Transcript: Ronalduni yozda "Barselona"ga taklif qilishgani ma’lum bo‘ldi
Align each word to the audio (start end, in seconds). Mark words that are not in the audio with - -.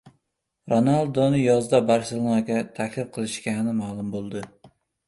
Ronalduni 0.73 1.43
yozda 1.43 1.83
"Barselona"ga 1.91 2.59
taklif 2.81 3.17
qilishgani 3.21 3.79
ma’lum 3.85 4.15
bo‘ldi 4.19 4.47